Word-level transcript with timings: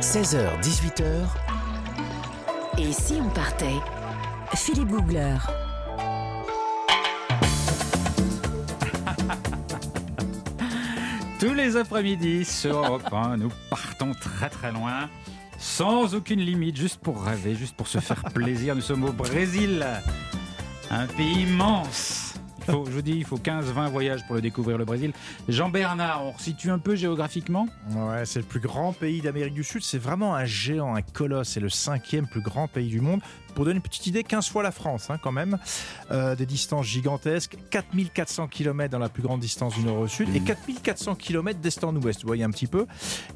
16h, 0.00 0.60
18h, 0.62 1.02
Et 2.78 2.92
si 2.92 3.14
on 3.20 3.28
partait? 3.30 3.80
Philippe 4.54 4.88
Googler. 4.88 5.36
Tous 11.40 11.52
les 11.52 11.76
après-midi 11.76 12.44
sur 12.44 12.76
Europe 12.76 13.12
1, 13.12 13.38
nous 13.38 13.50
partons 13.70 14.12
très 14.14 14.48
très 14.48 14.70
loin, 14.70 15.08
sans 15.58 16.14
aucune 16.14 16.40
limite, 16.40 16.76
juste 16.76 17.00
pour 17.00 17.22
rêver, 17.24 17.56
juste 17.56 17.74
pour 17.74 17.88
se 17.88 17.98
faire 17.98 18.22
plaisir. 18.32 18.76
Nous 18.76 18.82
sommes 18.82 19.04
au 19.04 19.12
Brésil, 19.12 19.84
un 20.90 21.06
pays 21.06 21.42
immense. 21.42 22.27
Faut, 22.70 22.84
je 22.86 22.90
vous 22.90 23.02
dis, 23.02 23.12
il 23.12 23.24
faut 23.24 23.38
15-20 23.38 23.88
voyages 23.90 24.24
pour 24.26 24.34
le 24.34 24.40
découvrir, 24.42 24.76
le 24.78 24.84
Brésil. 24.84 25.12
Jean-Bernard, 25.48 26.24
on 26.24 26.32
resitue 26.32 26.70
un 26.70 26.78
peu 26.78 26.94
géographiquement? 26.96 27.66
Ouais, 27.90 28.24
c'est 28.26 28.40
le 28.40 28.44
plus 28.44 28.60
grand 28.60 28.92
pays 28.92 29.20
d'Amérique 29.20 29.54
du 29.54 29.64
Sud. 29.64 29.82
C'est 29.82 29.98
vraiment 29.98 30.34
un 30.34 30.44
géant, 30.44 30.94
un 30.94 31.02
colosse. 31.02 31.48
C'est 31.50 31.60
le 31.60 31.70
cinquième 31.70 32.26
plus 32.26 32.40
grand 32.42 32.68
pays 32.68 32.88
du 32.88 33.00
monde. 33.00 33.20
Pour 33.54 33.64
donner 33.64 33.76
une 33.76 33.82
petite 33.82 34.06
idée, 34.06 34.22
15 34.22 34.48
fois 34.50 34.62
la 34.62 34.70
France, 34.70 35.10
hein, 35.10 35.18
quand 35.20 35.32
même. 35.32 35.58
Euh, 36.12 36.36
des 36.36 36.46
distances 36.46 36.86
gigantesques. 36.86 37.56
4400 37.70 38.46
km 38.48 38.90
dans 38.92 38.98
la 38.98 39.08
plus 39.08 39.22
grande 39.22 39.40
distance 39.40 39.74
du 39.74 39.82
nord 39.84 39.98
au 39.98 40.06
sud 40.06 40.28
et 40.36 40.40
4400 40.40 41.14
km 41.16 41.58
d'est 41.60 41.82
en 41.82 41.96
ouest. 41.96 42.20
Vous 42.22 42.26
voyez 42.28 42.44
un 42.44 42.50
petit 42.50 42.66
peu. 42.68 42.86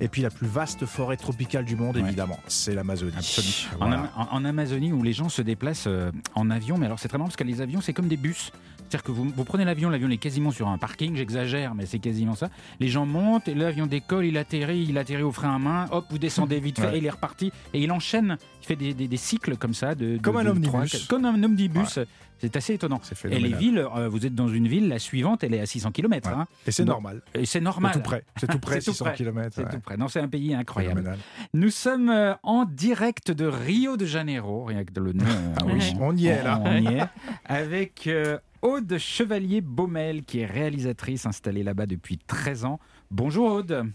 Et 0.01 0.09
puis 0.09 0.23
la 0.23 0.31
plus 0.31 0.47
vaste 0.47 0.87
forêt 0.87 1.17
tropicale 1.17 1.65
du 1.65 1.75
monde, 1.77 1.97
Ouais. 1.97 2.03
évidemment, 2.03 2.39
c'est 2.47 2.75
l'Amazonie. 2.75 3.13
Absolument. 3.17 3.53
Voilà. 3.79 3.97
En, 3.97 3.99
Am- 3.99 4.09
en- 4.31 4.37
en 4.37 4.45
Amazonie, 4.45 4.93
où 4.93 5.03
les 5.03 5.13
gens 5.13 5.29
se 5.29 5.43
déplacent 5.43 5.87
euh, 5.89 6.13
en 6.35 6.51
avion, 6.51 6.77
mais 6.79 6.87
alors 6.87 6.99
c'est 6.99 7.09
très 7.09 7.19
marrant 7.19 7.29
parce 7.29 7.37
que 7.37 7.45
les 7.45 7.61
avions, 7.61 7.81
c'est 7.81 7.93
comme 7.93 8.09
des 8.09 8.17
bus. 8.17 8.53
C'est-à-dire 8.93 9.05
que 9.05 9.13
vous, 9.13 9.33
vous 9.35 9.45
prenez 9.45 9.65
l'avion, 9.65 9.89
l'avion 9.89 10.11
est 10.11 10.19
quasiment 10.19 10.51
sur 10.51 10.69
un 10.69 10.77
parking, 10.77 11.17
j'exagère, 11.17 11.75
mais 11.75 11.87
c'est 11.87 11.99
quasiment 11.99 12.35
ça. 12.35 12.51
Les 12.79 12.89
gens 12.89 13.07
montent, 13.07 13.49
l'avion 13.49 13.87
décolle, 13.87 14.27
il 14.27 14.37
atterrit, 14.37 14.85
il 14.87 14.99
atterrit 14.99 15.23
au 15.23 15.33
frein 15.33 15.55
à 15.55 15.59
main, 15.59 15.87
hop, 15.93 16.05
vous 16.11 16.19
descendez 16.19 16.61
vite 16.61 16.79
fait, 16.79 16.89
Ouais. 16.89 16.97
et 16.97 16.99
il 16.99 17.07
est 17.07 17.11
reparti. 17.11 17.51
Et 17.73 17.81
il 17.83 17.91
enchaîne, 17.91 18.37
il 18.61 18.67
fait 18.67 18.77
des, 18.77 18.93
des- 18.93 19.09
des 19.09 19.17
cycles 19.17 19.57
comme 19.57 19.73
ça. 19.73 19.95
De, 19.95 20.17
de- 20.17 20.19
Comme 20.19 20.37
un 20.37 20.45
de 20.45 20.51
omnibus. 20.51 21.07
comme 21.07 21.25
un 21.25 21.43
omnibus. 21.43 22.01
C'est 22.39 22.55
assez 22.57 22.75
étonnant. 22.75 23.01
Et 23.31 23.39
les 23.39 23.55
villes, 23.55 23.79
euh, 23.97 24.09
vous 24.11 24.27
êtes 24.27 24.35
dans 24.35 24.49
une 24.49 24.67
ville, 24.69 24.89
la 24.89 24.99
suivante, 24.99 25.43
elle 25.45 25.55
est 25.55 25.61
à 25.61 25.65
600 25.67 25.91
km. 25.93 26.29
Ouais. 26.29 26.45
Et 26.67 26.71
c'est 26.73 26.85
normal. 26.85 27.23
Et 27.35 27.47
c'est 27.47 27.53
C'est 27.53 27.61
normal. 27.61 27.93
tout 27.95 28.01
près. 28.01 28.25
C'est 28.37 28.49
tout 28.49 28.59
près, 28.59 28.75
C'est 28.83 28.87
tout 28.91 28.93
600 28.93 29.05
près. 29.07 29.15
km. 29.15 29.49
C'est 29.55 29.69
tout 29.71 29.81
près. 29.81 29.97
Non, 29.97 30.09
c'est 30.09 30.21
un 30.21 30.29
pays 30.29 30.53
incroyable. 30.53 30.97
Phénoménal. 31.03 31.19
Nous 31.55 31.71
sommes 31.71 32.11
euh, 32.11 32.35
en 32.43 32.67
direct 32.67 33.31
de 33.31 33.47
Rio 33.47 33.97
de 33.97 34.05
Janeiro, 34.05 34.65
rien 34.65 34.85
que 34.85 34.93
de 34.93 35.01
le 35.01 35.13
nom. 35.15 35.25
Ah 35.57 35.63
oui, 35.65 35.95
on 36.01 36.15
y 36.15 36.27
est 36.27 36.43
là. 36.43 36.61
On 36.63 36.77
y 36.77 36.87
est. 36.89 37.01
Avec 37.47 38.07
euh, 38.09 38.39
Aude 38.63 38.97
Chevalier-Baumel, 38.97 40.25
qui 40.25 40.39
est 40.41 40.47
réalisatrice 40.47 41.27
installée 41.27 41.63
là-bas 41.65 41.87
depuis 41.87 42.19
13 42.19 42.65
ans. 42.65 42.79
Bonjour 43.11 43.51
Aude, 43.53 43.91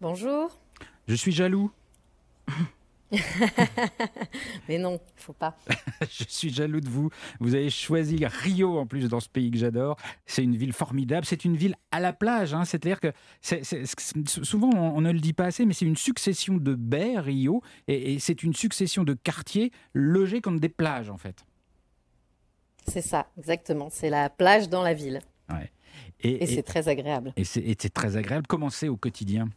Bonjour. 0.00 0.50
je 1.06 1.14
suis 1.14 1.32
jaloux. 1.32 1.70
Mais 4.68 4.76
non, 4.78 5.00
il 5.16 5.22
faut 5.22 5.32
pas. 5.32 5.56
Je 6.10 6.24
suis 6.28 6.50
jaloux 6.52 6.80
de 6.82 6.90
vous. 6.90 7.08
Vous 7.40 7.54
avez 7.54 7.70
choisi 7.70 8.18
Rio 8.26 8.78
en 8.78 8.84
plus 8.86 9.08
dans 9.08 9.20
ce 9.20 9.30
pays 9.30 9.50
que 9.50 9.56
j'adore. 9.56 9.96
C'est 10.26 10.44
une 10.44 10.56
ville 10.56 10.74
formidable. 10.74 11.24
C'est 11.24 11.46
une 11.46 11.56
ville 11.56 11.74
à 11.90 12.00
la 12.00 12.12
plage. 12.12 12.52
hein. 12.52 12.66
C'est-à-dire 12.66 13.00
que 13.00 13.10
c'est- 13.40 13.64
c'est- 13.64 13.84
c'est- 13.86 14.44
souvent 14.44 14.68
on, 14.74 14.98
on 14.98 15.00
ne 15.00 15.10
le 15.10 15.20
dit 15.20 15.32
pas 15.32 15.46
assez, 15.46 15.64
mais 15.64 15.72
c'est 15.72 15.86
une 15.86 15.96
succession 15.96 16.58
de 16.58 16.74
baies 16.74 17.18
Rio 17.18 17.62
et, 17.86 18.12
et 18.14 18.18
c'est 18.18 18.42
une 18.42 18.52
succession 18.54 19.04
de 19.04 19.14
quartiers 19.14 19.72
logés 19.94 20.42
comme 20.42 20.60
des 20.60 20.68
plages 20.68 21.08
en 21.08 21.16
fait. 21.16 21.46
C'est 22.88 23.02
ça, 23.02 23.26
exactement. 23.38 23.88
C'est 23.90 24.10
la 24.10 24.28
plage 24.30 24.68
dans 24.68 24.82
la 24.82 24.94
ville. 24.94 25.20
Et, 26.20 26.30
Et, 26.30 26.42
et- 26.42 26.46
c'est 26.46 26.62
très 26.64 26.88
agréable. 26.88 27.32
et 27.36 27.44
c'est 27.44 27.92
très 27.94 28.16
agréable. 28.16 28.46
Comment 28.48 28.70
c'est 28.70 28.88
au 28.88 28.96
quotidien? 28.96 29.48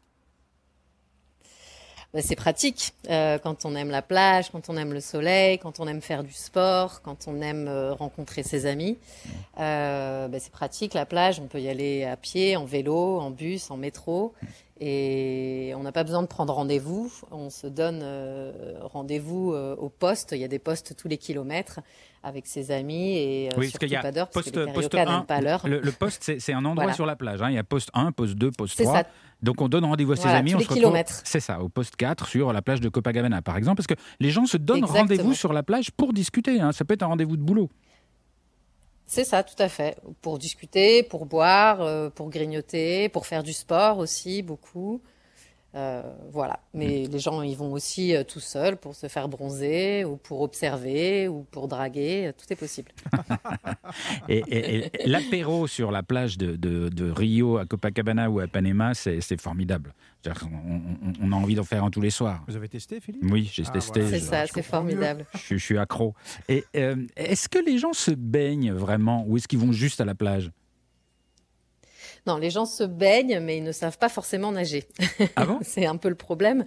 Bah, 2.13 2.19
c'est 2.21 2.35
pratique 2.35 2.93
euh, 3.09 3.37
quand 3.39 3.63
on 3.63 3.73
aime 3.73 3.89
la 3.89 4.02
plage, 4.02 4.52
quand 4.52 4.69
on 4.69 4.75
aime 4.75 4.91
le 4.91 4.99
soleil, 4.99 5.57
quand 5.59 5.79
on 5.79 5.87
aime 5.87 6.02
faire 6.02 6.23
du 6.25 6.33
sport, 6.33 7.02
quand 7.02 7.27
on 7.29 7.39
aime 7.41 7.67
euh, 7.69 7.93
rencontrer 7.93 8.43
ses 8.43 8.65
amis. 8.65 8.97
Euh, 9.59 10.27
bah, 10.27 10.37
c'est 10.39 10.52
pratique 10.52 10.93
la 10.93 11.05
plage. 11.05 11.39
On 11.39 11.47
peut 11.47 11.61
y 11.61 11.70
aller 11.70 12.03
à 12.03 12.17
pied, 12.17 12.58
en 12.58 12.65
vélo, 12.65 13.20
en 13.21 13.31
bus, 13.31 13.71
en 13.71 13.77
métro. 13.77 14.33
Et 14.83 15.73
on 15.77 15.83
n'a 15.83 15.92
pas 15.92 16.03
besoin 16.03 16.23
de 16.23 16.27
prendre 16.27 16.53
rendez-vous. 16.55 17.14
On 17.30 17.52
se 17.52 17.67
donne 17.67 17.99
euh, 18.02 18.73
rendez-vous 18.81 19.53
euh, 19.53 19.75
au 19.75 19.89
poste. 19.89 20.31
Il 20.31 20.39
y 20.39 20.43
a 20.43 20.47
des 20.47 20.58
postes 20.58 20.95
tous 20.97 21.08
les 21.08 21.19
kilomètres 21.19 21.81
avec 22.23 22.47
ses 22.47 22.71
amis 22.71 23.15
et 23.15 23.47
euh, 23.49 23.58
Oui, 23.58 23.65
parce 23.67 23.70
surtout 23.70 23.86
y 23.86 23.95
a 23.95 24.02
pas 24.02 24.11
d'heure 24.11 24.30
parce 24.30 24.49
que 24.49 24.65
poste 24.73 24.91
pas 25.27 25.39
l'heure. 25.41 25.61
Le, 25.67 25.80
le 25.81 25.91
poste, 25.91 26.31
c'est 26.39 26.53
un 26.53 26.65
endroit 26.65 26.86
Voilà. 26.86 26.93
sur 26.95 27.05
la 27.05 27.15
plage. 27.15 27.43
hein. 27.43 27.49
Il 27.49 27.55
y 27.55 27.59
a 27.59 27.64
poste 27.64 27.91
1, 27.93 28.11
poste 28.11 28.33
2, 28.33 28.49
poste 28.52 28.75
C'est 28.75 28.83
3. 28.86 28.97
ça, 29.02 29.03
Donc 29.43 29.61
on 29.61 29.70
donne 29.70 29.86
rendez-vous 29.86 30.14
à 30.14 30.15
ses 30.15 30.23
Voilà, 30.23 30.39
amis. 30.39 30.52
tous 30.52 30.55
on 30.55 30.59
les 30.59 30.65
se 30.65 30.70
retrouve-. 30.73 31.21
C'est 31.25 31.39
ça, 31.39 31.61
au 31.61 31.70
poste 31.70 31.95
4 31.95 32.27
sur 32.27 32.52
la 32.52 32.64
plage 32.64 32.81
de 32.81 32.89
Copacabana 32.89 33.43
par 33.43 33.58
exemple. 33.58 33.77
Parce 33.77 33.87
que 33.87 33.93
les 34.20 34.31
gens 34.31 34.47
se 34.47 34.58
donnent 34.58 34.83
rendez-vous 34.86 35.36
sur 35.36 35.53
la 35.53 35.61
plage 35.61 35.91
pour 35.91 36.11
discuter. 36.11 36.59
hein. 36.59 36.71
Ça 36.71 36.86
peut 36.86 36.95
être 36.95 37.03
un 37.03 37.08
rendez-vous 37.08 37.37
de 37.37 37.43
boulot. 37.43 37.70
C'est 39.14 39.26
ça, 39.26 39.44
tout 39.44 39.61
à 39.61 39.67
fait. 39.67 39.98
Pour 40.22 40.39
discuter, 40.39 41.04
pour 41.04 41.26
boire, 41.26 41.82
euh, 41.82 42.10
pour 42.10 42.30
grignoter, 42.30 43.10
pour 43.10 43.26
faire 43.27 43.44
du 43.44 43.52
sport 43.52 43.98
aussi, 43.98 44.42
beaucoup. 44.42 45.02
Euh, 45.73 46.02
voilà. 46.32 46.59
Mais 46.73 47.05
Mm. 47.08 47.11
les 47.11 47.20
gens, 47.20 47.42
ils 47.43 47.55
vont 47.55 47.71
aussi 47.71 48.14
euh, 48.14 48.23
tout 48.26 48.42
seuls 48.42 48.76
pour 48.76 48.93
se 48.93 49.08
faire 49.08 49.30
bronzer 49.30 50.04
ou 50.04 50.17
pour 50.17 50.42
observer 50.42 51.27
ou 51.30 51.43
pour 51.49 51.70
draguer. 51.70 52.27
euh, 52.27 52.32
Tout 52.33 52.52
est 52.52 52.58
possible. 52.58 52.92
Et, 54.30 54.37
et- 54.48 54.86
et 55.04 55.08
l'apéro 55.08 55.67
sur 55.67 55.92
la 55.92 56.04
plage 56.04 56.37
de, 56.37 56.55
de- 56.55 56.89
de 56.89 57.09
Rio 57.11 57.58
à 57.58 57.65
Copacabana 57.65 58.30
ou 58.30 58.39
à 58.39 58.48
Panema, 58.48 58.93
c'est 58.93 59.39
formidable. 59.42 59.93
On, 60.26 60.82
on 61.21 61.32
a 61.32 61.36
envie 61.36 61.55
d'en 61.55 61.64
faire 61.64 61.83
un 61.83 61.89
tous 61.89 62.02
les 62.02 62.09
soirs. 62.11 62.43
Vous 62.48 62.55
avez 62.55 62.67
testé, 62.70 62.99
Philippe? 62.99 63.23
Oui, 63.32 63.49
j'ai 63.52 63.64
Ah, 63.67 63.71
testé. 63.71 64.02
voilà. 64.02 64.17
C'est 64.17 64.23
je- 64.23 64.30
ça, 64.30 64.45
c'est 64.48 64.61
formidable. 64.61 65.26
Je, 65.36 65.55
je 65.55 65.64
suis 65.64 65.77
accro. 65.77 66.14
Et 66.48 66.64
euh, 66.76 66.95
est-ce 67.15 67.49
que 67.49 67.59
les 67.59 67.77
gens 67.77 67.93
se 67.93 68.11
baignent 68.11 68.71
vraiment 68.73 69.26
ou 69.27 69.38
est-ce 69.38 69.48
qu'ils 69.48 69.59
vont 69.59 69.71
juste 69.71 69.99
à 70.02 70.05
la 70.05 70.15
plage? 70.15 70.52
Non, 72.27 72.37
les 72.37 72.52
gens 72.52 72.65
se 72.65 72.83
baignent, 72.83 73.39
mais 73.39 73.58
ils 73.58 73.64
ne 73.64 73.71
savent 73.71 73.98
pas 73.98 74.09
forcément 74.09 74.52
nager. 74.52 74.86
Ah 75.36 75.45
bon 75.45 75.59
C'est 75.64 75.86
un 75.86 75.98
peu 75.98 76.09
le 76.09 76.15
problème. 76.15 76.65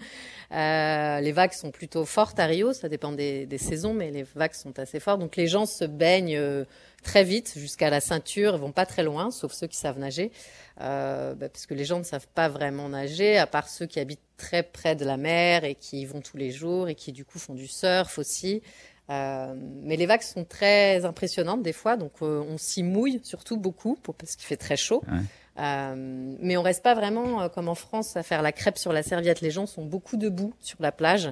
Euh, 0.53 1.21
les 1.21 1.33
vagues 1.33 1.53
sont 1.53 1.71
plutôt 1.71 2.05
fortes 2.05 2.41
à 2.41 2.47
Rio, 2.47 2.73
ça 2.73 2.89
dépend 2.89 3.13
des, 3.13 3.47
des 3.47 3.59
saisons, 3.59 3.95
mais 3.95 4.11
les 4.11 4.25
vagues 4.35 4.55
sont 4.55 4.79
assez 4.79 4.99
fortes. 4.99 5.21
Donc 5.21 5.37
les 5.37 5.47
gens 5.47 5.67
se 5.67 5.85
baignent 5.85 6.37
euh, 6.37 6.65
très 7.05 7.23
vite 7.23 7.53
jusqu'à 7.57 7.91
la 7.91 8.01
ceinture, 8.01 8.55
ils 8.55 8.61
vont 8.61 8.73
pas 8.73 8.87
très 8.87 9.05
loin, 9.05 9.31
sauf 9.31 9.53
ceux 9.53 9.69
qui 9.69 9.77
savent 9.77 9.99
nager, 9.99 10.33
euh, 10.81 11.35
bah, 11.35 11.49
parce 11.49 11.67
que 11.67 11.75
les 11.75 11.85
gens 11.85 11.99
ne 11.99 12.05
savent 12.05 12.27
pas 12.35 12.49
vraiment 12.49 12.89
nager, 12.89 13.39
à 13.39 13.47
part 13.47 13.69
ceux 13.69 13.87
qui 13.87 14.01
habitent 14.01 14.21
très 14.37 14.65
près 14.65 14.97
de 14.97 15.05
la 15.05 15.17
mer 15.17 15.63
et 15.63 15.77
qui 15.77 16.01
y 16.01 16.05
vont 16.05 16.21
tous 16.21 16.37
les 16.37 16.51
jours 16.51 16.89
et 16.89 16.97
qui 16.97 17.13
du 17.13 17.25
coup 17.25 17.39
font 17.39 17.55
du 17.55 17.69
surf 17.69 18.19
aussi. 18.19 18.63
Euh, 19.11 19.55
mais 19.83 19.97
les 19.97 20.07
vagues 20.07 20.23
sont 20.23 20.45
très 20.45 21.05
impressionnantes 21.05 21.63
des 21.63 21.75
fois, 21.75 21.97
donc 21.97 22.13
euh, 22.23 22.43
on 22.49 22.57
s'y 22.57 22.83
mouille 22.83 23.21
surtout 23.23 23.59
beaucoup 23.59 23.97
pour, 24.03 24.15
parce 24.15 24.35
qu'il 24.35 24.47
fait 24.47 24.57
très 24.57 24.77
chaud. 24.77 25.03
Ouais. 25.07 25.21
Euh, 25.59 26.35
mais 26.41 26.57
on 26.57 26.63
reste 26.63 26.83
pas 26.83 26.95
vraiment 26.95 27.43
euh, 27.43 27.49
comme 27.49 27.69
en 27.69 27.75
France 27.77 28.17
à 28.17 28.23
faire 28.23 28.43
la 28.43 28.53
crêpe 28.53 28.77
sur 28.79 28.93
la 28.93 29.03
serviette. 29.03 29.41
Les 29.41 29.51
gens 29.53 29.67
sont 29.67 29.85
beaucoup 29.85 30.17
debout 30.17 30.53
sur 30.61 30.79
la 30.81 30.91
plage. 30.93 31.27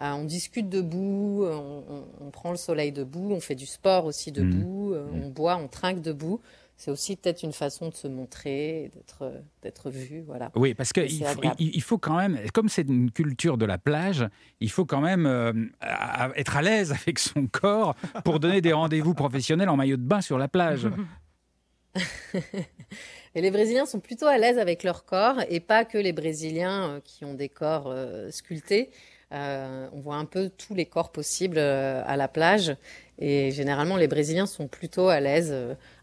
Euh, 0.00 0.10
on 0.12 0.24
discute 0.24 0.68
debout, 0.68 1.44
on, 1.44 1.84
on- 1.88 2.04
on 2.26 2.30
prend 2.30 2.50
le 2.50 2.56
soleil 2.56 2.92
debout, 2.92 3.30
on 3.32 3.40
fait 3.40 3.54
du 3.54 3.66
sport 3.66 4.04
aussi 4.06 4.32
debout, 4.32 4.92
euh, 4.92 5.06
on 5.12 5.28
boit, 5.28 5.56
on 5.56 5.68
trinque 5.68 6.00
debout. 6.02 6.40
C'est 6.76 6.90
aussi 6.90 7.14
peut-être 7.14 7.44
une 7.44 7.52
façon 7.52 7.88
de 7.90 7.94
se 7.94 8.08
montrer, 8.08 8.90
d'être 8.96 9.32
d'être 9.62 9.90
vu, 9.90 10.24
voilà. 10.26 10.50
Oui, 10.56 10.74
parce 10.74 10.92
qu'il 10.92 11.24
faut, 11.24 11.40
il, 11.60 11.84
quand 12.00 12.16
même, 12.16 12.36
comme 12.52 12.68
c'est 12.68 12.82
une 12.88 13.12
culture 13.12 13.56
de 13.56 13.64
la 13.64 13.78
plage, 13.78 14.26
il 14.58 14.68
faut 14.72 14.84
quand 14.84 15.00
même 15.00 15.24
euh, 15.26 15.52
être 16.34 16.56
à 16.56 16.62
l'aise 16.62 16.90
avec 17.02 17.20
son 17.20 17.46
corps 17.46 17.94
pour 18.24 18.40
donner 18.40 18.60
des 18.60 18.72
rendez-vous 18.72 19.14
professionnels 19.14 19.68
en 19.68 19.76
maillot 19.76 19.96
de 19.96 20.02
bain 20.02 20.20
sur 20.20 20.36
la 20.38 20.48
plage. 20.48 20.88
Et 23.34 23.40
les 23.40 23.50
Brésiliens 23.50 23.86
sont 23.86 24.00
plutôt 24.00 24.26
à 24.26 24.38
l'aise 24.38 24.58
avec 24.58 24.84
leur 24.84 25.04
corps 25.04 25.40
et 25.48 25.60
pas 25.60 25.84
que 25.84 25.98
les 25.98 26.12
Brésiliens 26.12 26.88
euh, 26.88 27.00
qui 27.02 27.24
ont 27.24 27.34
des 27.34 27.48
corps 27.48 27.86
euh, 27.88 28.30
sculptés. 28.30 28.90
Euh, 29.32 29.88
on 29.92 30.00
voit 30.00 30.16
un 30.16 30.24
peu 30.24 30.48
tous 30.50 30.74
les 30.74 30.86
corps 30.86 31.10
possibles 31.10 31.58
à 31.58 32.16
la 32.16 32.28
plage 32.28 32.76
et 33.18 33.50
généralement 33.50 33.96
les 33.96 34.06
Brésiliens 34.06 34.46
sont 34.46 34.68
plutôt 34.68 35.08
à 35.08 35.18
l'aise 35.18 35.52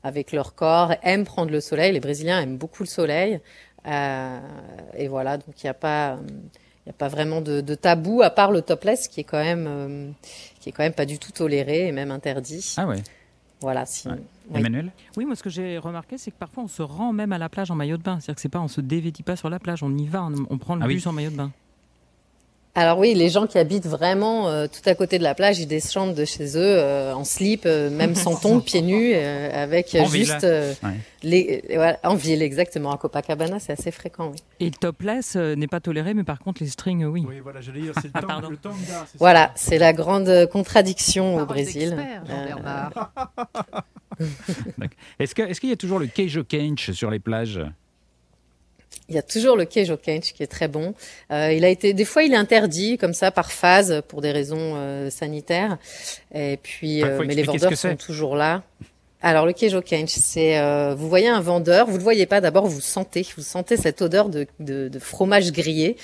avec 0.04 0.34
leur 0.34 0.54
corps, 0.54 0.96
aiment 1.02 1.24
prendre 1.24 1.52
le 1.52 1.62
soleil. 1.62 1.94
Les 1.94 2.02
Brésiliens 2.02 2.42
aiment 2.42 2.58
beaucoup 2.58 2.84
le 2.84 2.90
soleil 2.90 3.40
et 3.86 5.08
voilà 5.08 5.38
donc 5.38 5.64
il 5.64 5.66
n'y 5.66 5.70
a 5.70 5.76
pas 5.76 6.20
il 6.20 6.90
n'y 6.90 6.90
a 6.90 6.98
pas 6.98 7.08
vraiment 7.08 7.40
de, 7.40 7.62
tabou 7.76 8.22
à 8.22 8.32
part 8.32 8.52
le 8.52 8.64
topless 8.64 9.08
qui 9.08 9.22
est 9.22 9.24
quand 9.24 9.42
même 9.42 10.14
qui 10.60 10.68
est 10.68 10.72
quand 10.74 10.84
même 10.84 10.94
pas 10.94 11.06
du 11.06 11.18
tout 11.18 11.32
toléré 11.32 11.88
et 11.88 11.94
même 11.94 12.12
interdit. 12.12 12.74
Ah 12.76 12.86
ouais. 12.86 12.98
Voilà. 13.62 13.86
Si, 13.86 14.08
Ouais. 14.08 14.16
oui. 14.50 14.60
Emmanuel 14.60 14.92
Oui, 15.18 15.26
moi 15.26 15.36
ce 15.36 15.44
que 15.44 15.50
j'ai 15.50 15.78
remarqué, 15.78 16.18
c'est 16.18 16.32
que 16.32 16.38
parfois 16.38 16.64
on 16.64 16.68
se 16.68 16.82
rend 16.82 17.14
même 17.14 17.32
à 17.32 17.38
la 17.38 17.48
plage 17.50 17.70
en 17.72 17.76
maillot 17.76 17.98
de 17.98 18.04
bain. 18.04 18.20
C'est-à-dire 18.20 18.36
que 18.36 18.42
c'est 18.42 18.50
pas, 18.50 18.60
on 18.60 18.68
se 18.68 18.82
dévêtit 18.82 19.24
pas 19.24 19.36
sur 19.36 19.50
la 19.50 19.60
plage, 19.60 19.84
on 19.84 19.96
y 19.98 20.08
va, 20.08 20.24
on, 20.24 20.34
on 20.50 20.58
prend 20.58 20.76
le 20.76 20.84
Ah 20.84 20.88
oui. 20.88 20.96
bus 20.96 21.08
en 21.08 21.14
maillot 21.14 21.30
de 21.32 21.36
bain. 21.38 21.52
Alors 22.74 22.98
oui, 23.00 23.14
les 23.14 23.28
gens 23.30 23.48
qui 23.48 23.58
habitent 23.58 23.86
vraiment 23.86 24.48
euh, 24.48 24.66
tout 24.68 24.88
à 24.90 24.96
côté 24.96 25.18
de 25.18 25.24
la 25.24 25.36
plage, 25.36 25.60
ils 25.60 25.68
descendent 25.68 26.16
de 26.16 26.24
chez 26.24 26.56
eux 26.58 26.78
euh, 26.78 27.14
en 27.14 27.26
slip, 27.26 27.64
euh, 27.66 27.90
même 27.90 28.16
sans 28.16 28.36
tongs, 28.42 28.62
pieds 28.62 28.82
nus, 28.82 29.12
euh, 29.14 29.64
avec 29.64 29.94
En 30.00 30.06
ville, 30.06 30.26
juste 30.26 30.46
euh, 30.46 30.74
Ouais. 30.82 30.92
les 31.22 31.64
euh, 31.70 31.76
voilà, 31.76 32.00
en 32.04 32.16
ville 32.16 32.42
exactement. 32.42 32.94
À 32.94 32.98
Copacabana, 32.98 33.60
c'est 33.60 33.74
assez 33.74 33.92
fréquent. 33.92 34.30
Oui. 34.32 34.38
Et 34.62 34.66
le 34.66 34.72
topless 34.72 35.36
euh, 35.36 35.56
n'est 35.56 35.68
pas 35.68 35.82
toléré, 35.82 36.14
mais 36.14 36.24
par 36.24 36.40
contre 36.40 36.64
les 36.64 36.70
strings, 36.70 37.04
oui. 37.04 37.26
Oui, 37.28 37.42
voilà, 37.42 37.60
j'allais 37.60 37.82
dire, 37.82 37.94
c'est 38.02 38.08
le, 38.16 38.22
Pardon. 38.28 38.50
le 38.50 38.56
tanga. 38.56 38.76
c'est 38.88 38.94
ça 38.94 39.06
Voilà, 39.20 39.52
c'est 39.56 39.78
la 39.78 39.92
grande 39.92 40.48
contradiction 40.50 41.38
au 41.40 41.46
Brésil. 41.46 41.98
Euh. 42.30 42.90
Est-ce 45.20 45.34
que- 45.36 45.42
est-ce 45.42 45.60
qu'il 45.60 45.70
y 45.70 45.74
a 45.74 45.78
toujours 45.78 46.00
le 46.00 46.08
queijo 46.08 46.44
quench 46.44 46.92
sur 46.92 47.10
les 47.10 47.20
plages? 47.20 47.60
Il 49.12 49.16
y 49.16 49.20
a 49.20 49.22
toujours 49.22 49.58
le 49.58 49.66
queijo 49.66 49.98
quench 49.98 50.34
qui 50.34 50.42
est 50.42 50.48
très 50.48 50.70
bon. 50.70 50.94
Euh, 51.32 51.52
il 51.52 51.66
a 51.66 51.70
été, 51.70 51.94
des 51.94 52.06
fois, 52.06 52.24
il 52.24 52.34
est 52.34 52.38
interdit 52.38 52.98
comme 52.98 53.14
ça 53.14 53.30
par 53.30 53.52
phase 53.52 54.02
pour 54.08 54.22
des 54.22 54.32
raisons 54.32 54.76
euh, 54.78 55.10
sanitaires. 55.10 55.78
Et 56.34 56.58
puis, 56.64 57.04
Ouais, 57.04 57.10
euh, 57.10 57.24
mais 57.28 57.36
les 57.36 57.44
vendeurs 57.44 57.78
sont 57.78 57.98
toujours 57.98 58.38
là. 58.38 58.64
Alors 59.24 59.46
le 59.46 59.54
queijo 59.54 59.82
quench, 59.82 60.10
c'est 60.10 60.58
euh, 60.58 60.96
vous 60.98 61.08
voyez 61.08 61.28
un 61.28 61.42
vendeur, 61.42 61.86
vous 61.88 61.98
le 61.98 62.04
voyez 62.04 62.26
pas 62.26 62.42
d'abord, 62.42 62.66
vous 62.66 62.82
sentez, 62.82 63.24
vous 63.38 63.44
sentez 63.44 63.78
cette 63.78 64.02
odeur 64.02 64.30
de, 64.30 64.48
de, 64.60 64.88
de 64.88 65.00
fromage 65.00 65.52
grillé 65.52 65.96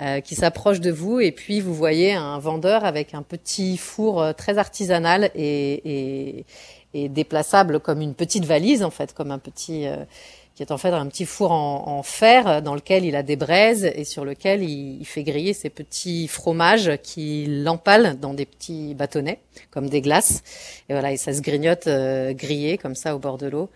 euh, 0.00 0.20
qui 0.20 0.34
s'approche 0.34 0.80
de 0.80 0.90
vous, 0.90 1.20
et 1.20 1.32
puis 1.32 1.60
vous 1.60 1.74
voyez 1.74 2.14
un 2.14 2.38
vendeur 2.38 2.86
avec 2.86 3.12
un 3.12 3.20
petit 3.22 3.76
four 3.76 4.22
euh, 4.22 4.32
très 4.32 4.56
artisanal 4.56 5.30
et, 5.34 5.82
et, 5.84 6.44
et 6.94 7.08
déplaçable 7.10 7.78
comme 7.78 8.00
une 8.00 8.14
petite 8.14 8.46
valise 8.46 8.82
en 8.82 8.90
fait, 8.90 9.12
comme 9.12 9.32
un 9.32 9.38
petit 9.38 9.86
euh, 9.86 9.96
qui 10.54 10.62
est 10.62 10.70
en 10.70 10.78
fait 10.78 10.90
un 10.90 11.06
petit 11.06 11.24
four 11.24 11.52
en, 11.52 12.02
fer 12.02 12.62
dans 12.62 12.74
lequel 12.74 13.04
il 13.04 13.16
a 13.16 13.22
des 13.22 13.36
braises 13.36 13.84
et 13.84 14.04
sur 14.04 14.24
lequel 14.24 14.62
il, 14.62 15.00
il 15.00 15.06
fait 15.06 15.22
griller 15.22 15.54
ses 15.54 15.70
petits 15.70 16.28
fromages 16.28 16.98
qu'il 17.02 17.66
empale 17.68 18.18
dans 18.18 18.34
des 18.34 18.46
petits 18.46 18.94
bâtonnets 18.94 19.40
comme 19.70 19.88
des 19.88 20.00
glaces. 20.00 20.42
Et 20.88 20.92
voilà, 20.92 21.12
et 21.12 21.16
ça 21.16 21.32
se 21.32 21.40
grignote 21.40 21.86
euh, 21.86 22.32
grillé 22.32 22.78
comme 22.78 22.94
ça 22.94 23.14
au 23.14 23.18
bord 23.18 23.38
de 23.38 23.46
l'eau. 23.46 23.70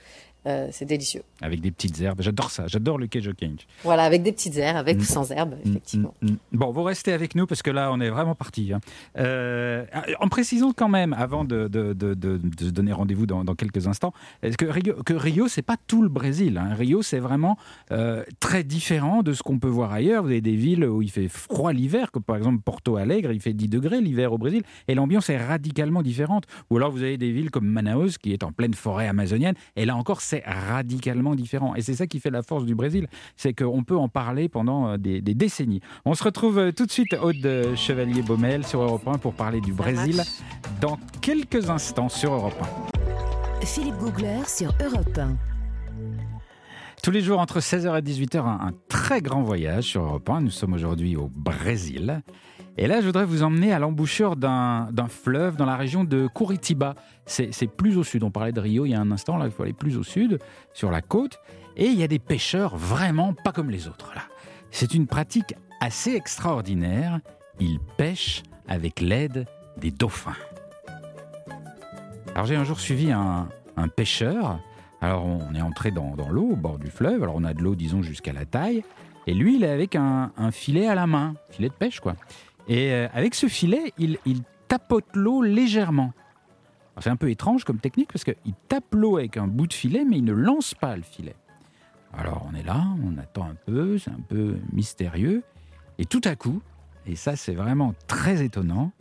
Euh, 0.46 0.68
c'est 0.70 0.84
délicieux. 0.84 1.22
Avec 1.42 1.60
des 1.60 1.70
petites 1.72 2.00
herbes. 2.00 2.22
J'adore 2.22 2.50
ça. 2.50 2.66
J'adore 2.68 2.98
le 2.98 3.08
queijo 3.08 3.32
quench. 3.38 3.66
Voilà, 3.82 4.04
avec 4.04 4.22
des 4.22 4.32
petites 4.32 4.56
herbes, 4.56 4.76
avec 4.76 4.96
Mm. 4.96 5.00
ou 5.00 5.04
sans 5.04 5.30
herbes, 5.32 5.54
Mm, 5.64 5.68
effectivement. 5.70 6.14
mm, 6.22 6.26
mm. 6.30 6.36
Bon, 6.52 6.70
vous 6.70 6.82
restez 6.84 7.12
avec 7.12 7.34
nous 7.34 7.46
parce 7.46 7.62
que 7.62 7.70
là, 7.70 7.90
on 7.92 8.00
est 8.00 8.10
vraiment 8.10 8.34
parti. 8.34 8.72
hein. 8.72 8.80
Euh, 9.18 9.84
en 10.20 10.28
précisant 10.28 10.72
quand 10.72 10.88
même, 10.88 11.12
avant 11.12 11.44
de, 11.44 11.66
de, 11.68 12.70
donner 12.70 12.92
rendez-vous 12.92 13.26
dans, 13.26 13.44
dans 13.44 13.54
quelques 13.54 13.86
instants, 13.88 14.12
est-ce 14.42 14.56
que 14.56 14.66
Rio, 14.66 14.94
que 15.04 15.14
Rio, 15.14 15.48
c'est 15.48 15.62
pas 15.62 15.76
tout 15.86 16.02
le 16.02 16.08
Brésil. 16.08 16.58
hein. 16.58 16.74
Rio, 16.74 17.02
c'est 17.02 17.18
vraiment 17.18 17.56
euh, 17.90 18.22
très 18.40 18.62
différent 18.62 19.22
de 19.22 19.32
ce 19.32 19.42
qu'on 19.42 19.58
peut 19.58 19.68
voir 19.68 19.92
ailleurs. 19.92 20.22
Vous 20.22 20.30
avez 20.30 20.40
des 20.40 20.56
villes 20.56 20.84
où 20.84 21.02
il 21.02 21.10
fait 21.10 21.28
froid 21.28 21.72
l'hiver, 21.72 22.10
comme 22.12 22.22
par 22.22 22.36
exemple 22.36 22.60
Porto 22.64 22.96
Alegre, 22.96 23.32
il 23.32 23.40
fait 23.40 23.52
10 23.52 23.68
degrés 23.68 24.00
l'hiver 24.00 24.32
au 24.32 24.38
Brésil, 24.38 24.62
et 24.88 24.94
l'ambiance 24.94 25.28
est 25.30 25.44
radicalement 25.44 26.02
différente. 26.02 26.44
Ou 26.70 26.76
alors 26.76 26.90
vous 26.90 27.02
avez 27.02 27.18
des 27.18 27.32
villes 27.32 27.50
comme 27.50 27.66
Manaus, 27.66 28.18
qui 28.18 28.32
est 28.32 28.42
en 28.44 28.52
pleine 28.52 28.74
forêt 28.74 29.08
amazonienne, 29.08 29.54
et 29.76 29.84
là 29.86 29.96
encore, 29.96 30.20
c'est 30.20 30.35
radicalement 30.44 31.34
différent. 31.34 31.74
Et 31.74 31.82
c'est 31.82 31.94
ça 31.94 32.06
qui 32.06 32.20
fait 32.20 32.30
la 32.30 32.42
force 32.42 32.64
du 32.64 32.74
Brésil, 32.74 33.08
c'est 33.36 33.52
qu'on 33.52 33.84
peut 33.84 33.96
en 33.96 34.08
parler 34.08 34.48
pendant 34.48 34.88
euh, 34.88 34.96
des, 34.96 35.20
des 35.20 35.34
décennies. 35.34 35.80
On 36.04 36.14
se 36.14 36.24
retrouve 36.24 36.58
euh, 36.58 36.72
tout 36.72 36.86
de 36.86 36.90
suite, 36.90 37.14
Aude 37.14 37.74
Chevalier-Baumel, 37.74 38.66
sur 38.66 38.82
Europe 38.82 39.06
1 39.06 39.18
pour 39.18 39.34
parler 39.34 39.60
du 39.60 39.72
Brésil 39.72 40.22
dans 40.80 40.98
quelques 41.20 41.70
instants 41.70 42.08
sur 42.08 42.32
Europe 42.34 42.54
1. 43.62 43.64
Philippe 43.64 43.96
Googler 43.96 44.42
sur 44.46 44.72
Europe 44.80 45.18
1. 45.18 45.36
Tous 47.02 47.10
les 47.10 47.20
jours 47.20 47.38
entre 47.40 47.60
16h 47.60 47.98
et 47.98 48.02
18h, 48.02 48.38
un, 48.38 48.68
un 48.68 48.72
très 48.88 49.20
grand 49.20 49.42
voyage 49.42 49.84
sur 49.84 50.02
Europe 50.02 50.28
1. 50.28 50.40
Nous 50.40 50.50
sommes 50.50 50.72
aujourd'hui 50.72 51.16
au 51.16 51.28
Brésil. 51.28 52.22
Et 52.78 52.86
là, 52.86 53.00
je 53.00 53.06
voudrais 53.06 53.24
vous 53.24 53.42
emmener 53.42 53.72
à 53.72 53.78
l'embouchure 53.78 54.36
d'un 54.36 55.08
fleuve 55.08 55.56
dans 55.56 55.64
la 55.64 55.76
région 55.76 56.04
de 56.04 56.28
Curitiba. 56.34 56.94
C'est 57.24 57.70
plus 57.74 57.96
au 57.96 58.04
sud. 58.04 58.22
On 58.22 58.30
parlait 58.30 58.52
de 58.52 58.60
Rio 58.60 58.84
il 58.84 58.90
y 58.90 58.94
a 58.94 59.00
un 59.00 59.10
instant. 59.10 59.38
Là, 59.38 59.46
il 59.46 59.50
faut 59.50 59.62
aller 59.62 59.72
plus 59.72 59.96
au 59.96 60.02
sud, 60.02 60.38
sur 60.74 60.90
la 60.90 61.00
côte. 61.00 61.40
Et 61.76 61.86
il 61.86 61.98
y 61.98 62.02
a 62.02 62.08
des 62.08 62.18
pêcheurs 62.18 62.76
vraiment 62.76 63.32
pas 63.32 63.52
comme 63.52 63.70
les 63.70 63.88
autres. 63.88 64.12
Là, 64.14 64.22
c'est 64.70 64.94
une 64.94 65.06
pratique 65.06 65.54
assez 65.80 66.14
extraordinaire. 66.14 67.20
Ils 67.60 67.80
pêchent 67.96 68.42
avec 68.68 69.00
l'aide 69.00 69.46
des 69.78 69.90
dauphins. 69.90 70.36
Alors 72.34 72.44
j'ai 72.44 72.56
un 72.56 72.64
jour 72.64 72.78
suivi 72.78 73.10
un, 73.10 73.48
pêcheur. 73.94 74.58
Alors 75.00 75.24
on 75.24 75.54
est 75.54 75.62
entré 75.62 75.90
dans, 75.90 76.14
l'eau 76.30 76.50
au 76.50 76.56
bord 76.56 76.78
du 76.78 76.90
fleuve. 76.90 77.22
Alors 77.22 77.36
on 77.36 77.44
a 77.44 77.54
de 77.54 77.62
l'eau 77.62 77.74
disons 77.74 78.02
jusqu'à 78.02 78.34
la 78.34 78.44
taille. 78.44 78.84
Et 79.26 79.32
lui 79.32 79.56
il 79.56 79.64
est 79.64 79.70
avec 79.70 79.96
un 79.96 80.30
filet 80.50 80.86
à 80.86 80.94
la 80.94 81.06
main, 81.06 81.34
filet 81.50 81.68
de 81.68 81.74
pêche 81.74 82.00
quoi. 82.00 82.14
Et 82.68 82.92
euh, 82.92 83.08
avec 83.12 83.34
ce 83.34 83.46
filet 83.46 83.92
il, 83.98 84.18
il 84.26 84.42
tapote 84.68 85.14
l'eau 85.14 85.42
légèrement. 85.42 86.12
C'est 87.00 87.10
un 87.10 87.16
peu 87.16 87.30
étrange 87.30 87.64
comme 87.64 87.78
technique 87.78 88.12
parce 88.12 88.24
qu'il 88.24 88.54
tape 88.68 88.94
l'eau 88.94 89.18
avec 89.18 89.36
un 89.36 89.46
bout 89.46 89.66
de 89.66 89.74
filet 89.74 90.04
mais 90.04 90.18
il 90.18 90.24
ne 90.24 90.32
lance 90.32 90.74
pas 90.74 90.96
le 90.96 91.02
filet. 91.02 91.36
Alors 92.12 92.48
on 92.50 92.54
est 92.54 92.62
là, 92.62 92.84
on 93.04 93.18
attend 93.18 93.44
un 93.44 93.56
peu, 93.66 93.98
c'est 93.98 94.10
un 94.10 94.22
peu 94.28 94.56
mystérieux. 94.72 95.42
Et 95.98 96.06
tout 96.06 96.22
à 96.24 96.34
coup, 96.34 96.62
et 97.06 97.16
ça 97.16 97.36
c'est 97.36 97.54
vraiment 97.54 97.94
très 98.06 98.42
étonnant, 98.42 98.92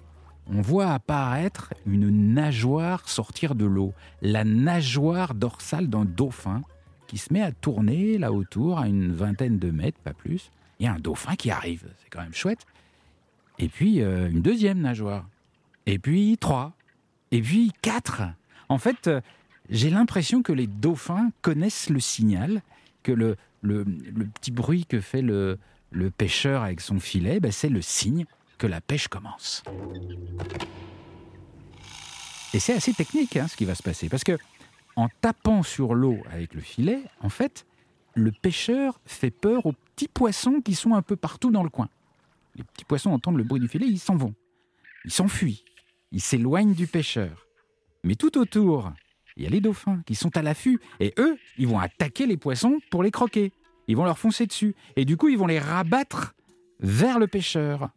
on 0.47 0.61
voit 0.61 0.91
apparaître 0.91 1.73
une 1.85 2.33
nageoire 2.33 3.07
sortir 3.09 3.55
de 3.55 3.65
l'eau, 3.65 3.93
la 4.21 4.43
nageoire 4.43 5.33
dorsale 5.33 5.87
d'un 5.87 6.05
dauphin 6.05 6.61
qui 7.07 7.17
se 7.17 7.33
met 7.33 7.41
à 7.41 7.51
tourner 7.51 8.17
là 8.17 8.31
autour 8.31 8.79
à 8.79 8.87
une 8.87 9.11
vingtaine 9.13 9.57
de 9.57 9.71
mètres, 9.71 9.99
pas 9.99 10.13
plus. 10.13 10.51
Il 10.79 10.85
y 10.85 10.89
a 10.89 10.93
un 10.93 10.99
dauphin 10.99 11.35
qui 11.35 11.51
arrive, 11.51 11.87
c'est 12.01 12.09
quand 12.09 12.21
même 12.21 12.33
chouette. 12.33 12.65
Et 13.59 13.69
puis 13.69 14.01
euh, 14.01 14.29
une 14.29 14.41
deuxième 14.41 14.79
nageoire. 14.79 15.27
Et 15.85 15.99
puis 15.99 16.37
trois. 16.39 16.73
Et 17.31 17.41
puis 17.41 17.71
quatre. 17.81 18.23
En 18.69 18.77
fait, 18.77 19.07
euh, 19.07 19.21
j'ai 19.69 19.89
l'impression 19.89 20.41
que 20.41 20.53
les 20.53 20.67
dauphins 20.67 21.31
connaissent 21.41 21.89
le 21.89 21.99
signal, 21.99 22.61
que 23.03 23.11
le, 23.11 23.37
le, 23.61 23.85
petit 24.33 24.51
bruit 24.51 24.85
que 24.85 24.99
fait 24.99 25.21
le, 25.21 25.57
le 25.91 26.11
pêcheur 26.11 26.63
avec 26.63 26.81
son 26.81 26.99
filet, 26.99 27.39
ben, 27.39 27.51
c'est 27.51 27.69
le 27.69 27.81
signe 27.81 28.25
que 28.57 28.67
la 28.67 28.81
pêche 28.81 29.07
commence. 29.07 29.63
Et 32.53 32.59
c'est 32.59 32.73
assez 32.73 32.93
technique 32.93 33.37
hein, 33.37 33.47
ce 33.47 33.55
qui 33.55 33.65
va 33.65 33.75
se 33.75 33.83
passer, 33.83 34.07
parce 34.07 34.23
que 34.23 34.37
en 34.95 35.09
tapant 35.21 35.61
sur 35.61 35.93
l'eau 35.93 36.19
avec 36.31 36.53
le 36.53 36.61
filet, 36.61 37.01
en 37.21 37.29
fait, 37.29 37.65
le 38.13 38.31
pêcheur 38.31 38.99
fait 39.05 39.31
peur 39.31 39.65
aux 39.65 39.73
petits 39.73 40.07
poissons 40.07 40.61
qui 40.63 40.73
sont 40.73 40.93
un 40.93 41.01
peu 41.01 41.17
partout 41.17 41.51
dans 41.51 41.63
le 41.63 41.69
coin. 41.69 41.89
Les 42.55 42.63
petits 42.63 42.85
poissons 42.85 43.11
entendent 43.11 43.37
le 43.37 43.43
bruit 43.43 43.59
du 43.59 43.67
filet, 43.67 43.87
ils 43.87 43.99
s'en 43.99 44.15
vont. 44.15 44.33
Ils 45.03 45.11
s'enfuient. 45.11 45.63
Ils 46.11 46.21
s'éloignent 46.21 46.73
du 46.73 46.87
pêcheur. 46.87 47.47
Mais 48.03 48.15
tout 48.15 48.37
autour, 48.37 48.93
il 49.35 49.43
y 49.43 49.47
a 49.47 49.49
les 49.49 49.61
dauphins 49.61 50.01
qui 50.05 50.15
sont 50.15 50.35
à 50.37 50.41
l'affût. 50.41 50.79
Et 50.99 51.13
eux, 51.19 51.37
ils 51.57 51.67
vont 51.67 51.79
attaquer 51.79 52.25
les 52.25 52.37
poissons 52.37 52.79
pour 52.89 53.03
les 53.03 53.11
croquer. 53.11 53.51
Ils 53.87 53.97
vont 53.97 54.05
leur 54.05 54.17
foncer 54.17 54.45
dessus. 54.45 54.75
Et 54.95 55.05
du 55.05 55.17
coup, 55.17 55.27
ils 55.27 55.37
vont 55.37 55.47
les 55.47 55.59
rabattre 55.59 56.33
vers 56.79 57.19
le 57.19 57.27
pêcheur. 57.27 57.89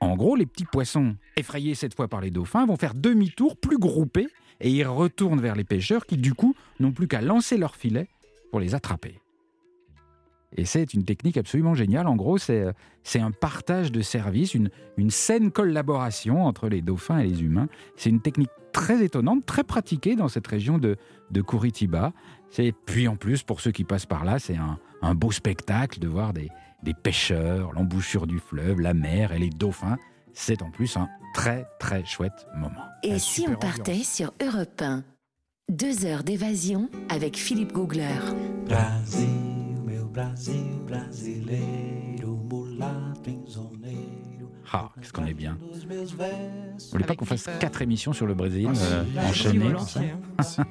En 0.00 0.16
gros, 0.16 0.36
les 0.36 0.46
petits 0.46 0.64
poissons, 0.64 1.16
effrayés 1.36 1.74
cette 1.74 1.94
fois 1.94 2.08
par 2.08 2.20
les 2.20 2.30
dauphins, 2.30 2.64
vont 2.64 2.76
faire 2.76 2.94
demi-tour, 2.94 3.56
plus 3.56 3.78
groupés, 3.78 4.28
et 4.60 4.70
ils 4.70 4.86
retournent 4.86 5.40
vers 5.40 5.56
les 5.56 5.64
pêcheurs 5.64 6.06
qui, 6.06 6.16
du 6.16 6.32
coup, 6.32 6.54
n'ont 6.78 6.92
plus 6.92 7.08
qu'à 7.08 7.20
lancer 7.20 7.58
leur 7.58 7.76
filet 7.76 8.08
pour 8.50 8.60
les 8.60 8.74
attraper. 8.74 9.20
Et 10.56 10.64
c'est 10.64 10.94
une 10.94 11.04
technique 11.04 11.36
absolument 11.36 11.74
géniale. 11.74 12.06
En 12.08 12.16
gros, 12.16 12.36
c'est 12.38 12.60
euh, 12.62 12.72
c'est 13.04 13.20
un 13.20 13.30
partage 13.30 13.92
de 13.92 14.00
services, 14.02 14.54
une, 14.54 14.68
une 14.96 15.10
saine 15.10 15.50
collaboration 15.52 16.44
entre 16.44 16.68
les 16.68 16.82
dauphins 16.82 17.18
et 17.18 17.26
les 17.26 17.42
humains. 17.42 17.68
C'est 17.96 18.10
une 18.10 18.20
technique 18.20 18.50
très 18.72 19.02
étonnante, 19.04 19.46
très 19.46 19.64
pratiquée 19.64 20.16
dans 20.16 20.28
cette 20.28 20.46
région 20.46 20.78
de, 20.78 20.96
de 21.30 21.40
Curitiba. 21.42 22.12
C'est- 22.50 22.72
Puis 22.86 23.06
en 23.08 23.16
plus, 23.16 23.42
pour 23.42 23.60
ceux 23.60 23.70
qui 23.70 23.84
passent 23.84 24.06
par 24.06 24.24
là, 24.24 24.38
c'est 24.38 24.56
un, 24.56 24.78
un 25.02 25.14
beau 25.14 25.30
spectacle 25.32 25.98
de 26.00 26.08
voir 26.08 26.32
des, 26.32 26.48
des 26.82 26.94
pêcheurs, 26.94 27.72
l'embouchure 27.72 28.26
du 28.26 28.38
fleuve, 28.38 28.80
la 28.80 28.94
mer 28.94 29.32
et 29.32 29.38
les 29.38 29.50
dauphins. 29.50 29.98
C'est 30.32 30.62
en 30.62 30.70
plus 30.70 30.96
un 30.96 31.08
très 31.34 31.66
très 31.78 32.04
chouette 32.04 32.46
moment. 32.56 32.84
Et 33.02 33.18
si 33.18 33.46
on 33.48 33.54
partait 33.54 33.92
ambiance. 33.92 34.08
sur 34.08 34.32
Europe 34.42 34.80
1 34.82 35.04
Deux 35.68 36.04
heures 36.06 36.22
d'évasion 36.24 36.88
avec 37.08 37.36
Philippe 37.36 37.72
Googler. 37.72 38.18
Brasil, 38.68 39.28
Brasil 40.12 40.80
brasileiro, 40.86 42.36
mulato 42.50 43.30
insoneiro. 43.30 44.50
Ah, 44.72 44.90
qu'est-ce 45.00 45.12
qu'on 45.12 45.26
est 45.26 45.34
bien. 45.34 45.56
Vous 45.60 46.90
voulez 46.92 47.04
pas 47.04 47.14
qu'on 47.14 47.24
fasse 47.24 47.48
quatre 47.60 47.82
émissions 47.82 48.12
sur 48.12 48.26
le 48.26 48.34
Brésil 48.34 48.68
Ah, 48.72 48.78
euh, 48.80 49.28
enchaînées 49.28 49.72
hein. 49.72 50.64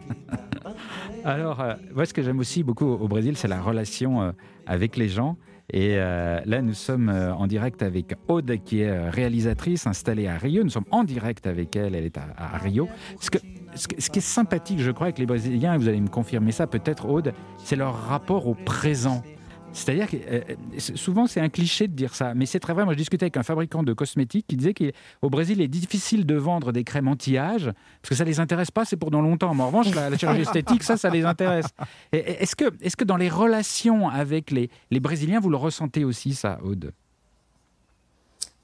Alors, 1.25 1.59
euh, 1.61 1.75
moi, 1.93 2.05
ce 2.05 2.13
que 2.13 2.21
j'aime 2.21 2.39
aussi 2.39 2.63
beaucoup 2.63 2.85
au 2.85 3.07
Brésil, 3.07 3.37
c'est 3.37 3.47
la 3.47 3.61
relation 3.61 4.21
euh, 4.21 4.31
avec 4.65 4.97
les 4.97 5.09
gens. 5.09 5.37
Et 5.71 5.97
euh, 5.97 6.41
là, 6.45 6.61
nous 6.61 6.73
sommes 6.73 7.09
euh, 7.09 7.33
en 7.33 7.45
direct 7.45 7.83
avec 7.83 8.15
Aude, 8.27 8.57
qui 8.63 8.81
est 8.81 8.89
euh, 8.89 9.11
réalisatrice 9.11 9.85
installée 9.85 10.27
à 10.27 10.37
Rio. 10.37 10.63
Nous 10.63 10.69
sommes 10.71 10.85
en 10.89 11.03
direct 11.03 11.45
avec 11.45 11.75
elle, 11.75 11.93
elle 11.93 12.05
est 12.05 12.17
à, 12.17 12.25
à 12.37 12.57
Rio. 12.57 12.89
Ce, 13.21 13.29
que, 13.29 13.37
ce, 13.75 13.87
qui 13.87 14.19
est 14.19 14.21
sympathique, 14.21 14.79
je 14.79 14.91
crois, 14.91 15.07
avec 15.07 15.19
les 15.19 15.25
Brésiliens, 15.25 15.73
et 15.73 15.77
vous 15.77 15.87
allez 15.87 16.01
me 16.01 16.07
confirmer 16.07 16.51
ça 16.51 16.67
peut-être, 16.67 17.07
Aude, 17.07 17.33
c'est 17.57 17.75
leur 17.75 17.95
rapport 18.07 18.47
au 18.47 18.55
présent. 18.55 19.23
C'est-à-dire 19.71 20.09
que 20.09 20.17
euh, 20.27 20.41
c'est- 20.79 20.97
souvent 20.97 21.27
c'est 21.27 21.39
un 21.39 21.49
cliché 21.49 21.87
de 21.87 21.93
dire 21.93 22.15
ça, 22.15 22.33
mais 22.33 22.47
c'est 22.47 22.59
très 22.59 22.73
vrai. 22.73 22.85
Moi, 22.85 22.93
je 22.93 22.97
discutais 22.97 23.25
avec 23.25 23.37
un 23.37 23.43
fabricant 23.43 23.83
de 23.83 23.93
cosmétiques 23.93 24.47
qui 24.47 24.57
disait 24.57 24.73
qu'au 24.73 25.29
Brésil, 25.29 25.59
il 25.59 25.63
est 25.63 25.67
difficile 25.67 26.25
de 26.25 26.35
vendre 26.35 26.71
des 26.71 26.83
crèmes 26.83 27.07
anti-âge 27.07 27.71
parce 28.01 28.09
que 28.09 28.15
ça 28.15 28.23
les 28.23 28.39
intéresse 28.39 28.71
pas, 28.71 28.85
c'est 28.85 28.97
pour 28.97 29.11
dans 29.11 29.21
longtemps. 29.21 29.53
Mais 29.53 29.61
en 29.61 29.67
revanche, 29.67 29.93
la, 29.93 30.17
chirurgie 30.17 30.41
esthétique, 30.41 30.81
ça, 30.81 30.97
ça 30.97 31.11
les 31.11 31.23
intéresse. 31.23 31.67
Est-ce 32.11 32.55
que, 32.55 32.65
est-ce 32.81 32.97
que 32.97 33.03
dans 33.03 33.17
les 33.17 33.29
relations 33.29 34.09
avec 34.09 34.49
les, 34.49 34.71
les 34.89 34.99
Brésiliens, 34.99 35.39
vous 35.39 35.51
le 35.51 35.57
ressentez 35.57 36.03
aussi, 36.03 36.33
ça, 36.33 36.57
Aude? 36.63 36.91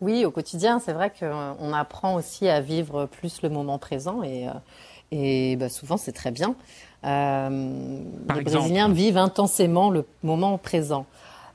Oui, 0.02 0.26
au 0.26 0.32
quotidien, 0.32 0.80
c'est 0.80 0.92
vrai 0.94 1.12
qu'on 1.18 1.74
apprend 1.74 2.16
aussi 2.16 2.50
à 2.50 2.60
vivre 2.62 3.06
plus 3.06 3.42
le 3.42 3.50
moment 3.50 3.80
présent 3.80 4.24
et, 4.24 4.48
euh, 4.48 4.52
et 5.12 5.56
bah, 5.56 5.70
souvent 5.70 5.98
c'est 5.98 6.12
très 6.12 6.32
bien. 6.32 6.56
Euh, 7.06 7.50
les 8.34 8.40
exemple 8.40 8.58
Brésiliens 8.58 8.90
vivent 8.90 9.18
intensément 9.18 9.90
le 9.90 10.06
moment 10.24 10.58
présent. 10.58 11.06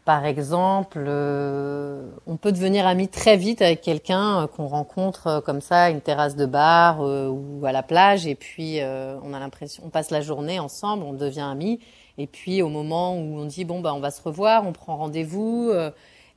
Par 0.04 0.24
exemple, 0.24 1.04
euh, 1.06 2.02
on 2.26 2.36
peut 2.36 2.52
devenir 2.52 2.86
ami 2.86 3.08
très 3.08 3.36
vite 3.36 3.60
avec 3.62 3.80
quelqu'un 3.82 4.42
euh, 4.42 4.46
qu'on 4.46 4.66
rencontre 4.66 5.26
euh, 5.26 5.40
comme 5.40 5.60
ça, 5.60 5.84
à 5.84 5.90
une 5.90 6.00
terrasse 6.00 6.36
de 6.36 6.46
bar 6.46 7.02
euh, 7.02 7.28
ou 7.28 7.64
à 7.66 7.72
la 7.72 7.82
plage, 7.82 8.26
et 8.26 8.34
puis 8.34 8.80
euh, 8.80 9.16
on 9.22 9.34
a 9.34 9.38
l'impression, 9.38 9.82
on 9.86 9.90
passe 9.90 10.10
la 10.10 10.20
journée 10.22 10.58
ensemble, 10.58 11.04
on 11.04 11.12
devient 11.12 11.42
amis, 11.42 11.80
et 12.16 12.26
puis 12.26 12.62
au 12.62 12.68
moment 12.68 13.14
où 13.14 13.38
on 13.38 13.44
dit 13.44 13.64
bon 13.64 13.80
bah 13.80 13.92
on 13.94 14.00
va 14.00 14.10
se 14.10 14.22
revoir, 14.22 14.66
on 14.66 14.72
prend 14.72 14.96
rendez-vous. 14.96 15.70
euh, 15.72 15.90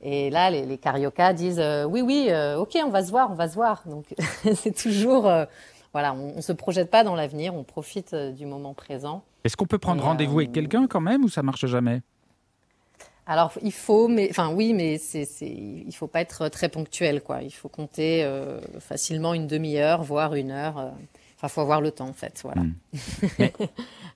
et 0.06 0.28
là, 0.28 0.50
les, 0.50 0.66
les 0.66 0.76
cariocas 0.76 1.32
disent 1.32 1.58
euh, 1.58 1.84
oui, 1.84 2.02
oui, 2.02 2.26
euh, 2.28 2.58
ok, 2.58 2.76
on 2.84 2.90
va 2.90 3.02
se 3.02 3.10
voir, 3.10 3.30
on 3.30 3.34
va 3.34 3.48
se 3.48 3.54
voir. 3.54 3.82
Donc 3.86 4.04
c'est 4.54 4.76
toujours, 4.76 5.26
euh, 5.26 5.46
voilà, 5.94 6.12
on, 6.12 6.34
on 6.36 6.42
se 6.42 6.52
projette 6.52 6.90
pas 6.90 7.04
dans 7.04 7.14
l'avenir, 7.14 7.54
on 7.54 7.64
profite 7.64 8.12
euh, 8.12 8.30
du 8.32 8.44
moment 8.44 8.74
présent. 8.74 9.24
Est-ce 9.44 9.56
qu'on 9.56 9.64
peut 9.66 9.78
prendre 9.78 10.02
Et, 10.02 10.06
rendez-vous 10.06 10.40
avec 10.40 10.50
euh, 10.50 10.52
quelqu'un 10.52 10.86
quand 10.86 11.00
même 11.00 11.24
ou 11.24 11.28
ça 11.30 11.42
marche 11.42 11.64
jamais? 11.64 12.02
Alors 13.26 13.52
il 13.62 13.72
faut, 13.72 14.06
mais 14.08 14.26
enfin 14.28 14.52
oui, 14.52 14.74
mais 14.74 14.98
c'est, 14.98 15.24
c'est, 15.24 15.48
il 15.48 15.92
faut 15.94 16.06
pas 16.06 16.20
être 16.20 16.48
très 16.50 16.68
ponctuel, 16.68 17.22
quoi. 17.22 17.42
Il 17.42 17.52
faut 17.52 17.70
compter 17.70 18.22
euh, 18.22 18.60
facilement 18.80 19.32
une 19.32 19.46
demi-heure, 19.46 20.02
voire 20.02 20.34
une 20.34 20.50
heure. 20.50 20.78
euh, 20.78 20.90
Enfin, 21.36 21.48
faut 21.48 21.60
avoir 21.62 21.80
le 21.80 21.90
temps, 21.90 22.08
en 22.08 22.12
fait. 22.12 22.40
Voilà. 22.44 22.62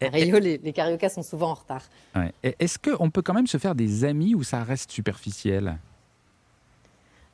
Mm. 0.00 0.04
à 0.06 0.08
Rio, 0.11 0.38
les, 0.38 0.58
les 0.58 0.73
cariocas 0.73 1.08
sont 1.08 1.25
souvent 1.25 1.50
en 1.50 1.54
retard. 1.54 1.82
Ouais. 2.14 2.32
Est-ce 2.61 2.78
qu'on 2.78 3.11
peut 3.11 3.20
quand 3.23 3.35
même 3.35 3.49
se 3.49 3.58
faire 3.58 3.75
des 3.75 4.04
amis 4.04 4.37
ou 4.37 4.44
ça 4.44 4.62
reste 4.62 4.92
superficiel? 4.92 5.76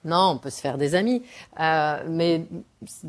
Non, 0.05 0.33
on 0.35 0.39
peut 0.39 0.51
se 0.51 0.61
faire 0.61 0.77
des 0.79 0.95
amis, 0.95 1.23
Euh, 1.61 2.03
mais 2.09 2.45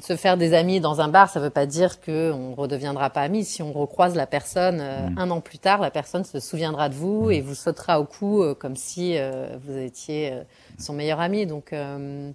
se 0.02 0.16
faire 0.16 0.38
des 0.38 0.54
amis 0.54 0.80
dans 0.80 1.02
un 1.02 1.10
bar, 1.10 1.30
ça 1.30 1.40
ne 1.40 1.46
veut 1.46 1.50
pas 1.52 1.66
dire 1.66 2.00
qu'on 2.00 2.52
ne 2.52 2.56
redeviendra 2.56 3.10
pas 3.10 3.22
amis. 3.22 3.44
Si 3.44 3.62
on 3.62 3.74
recroise 3.74 4.16
la 4.16 4.26
personne 4.28 4.80
euh, 4.82 5.10
Mm. 5.10 5.18
un 5.20 5.32
an 5.32 5.42
plus 5.42 5.58
tard, 5.60 5.82
la 5.82 5.92
personne 5.92 6.24
se 6.24 6.40
souviendra 6.40 6.88
de 6.90 6.94
vous 6.96 7.30
et 7.32 7.42
vous 7.42 7.56
sautera 7.56 8.00
au 8.00 8.06
cou 8.06 8.42
euh, 8.44 8.56
comme 8.56 8.76
si 8.78 9.18
euh, 9.18 9.58
vous 9.66 9.78
étiez 9.78 10.32
euh, 10.32 10.44
son 10.80 10.94
meilleur 10.94 11.20
ami. 11.20 11.46
Donc, 11.46 11.74
euh, 11.74 12.32